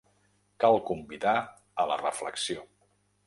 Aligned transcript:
Cal 0.63 0.77
convidar 0.87 1.35
a 1.83 1.87
la 1.91 1.99
reflexió. 2.05 2.65